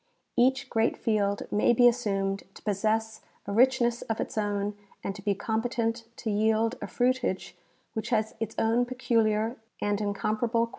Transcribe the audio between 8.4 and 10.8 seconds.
own peculiar and incomparable qualities.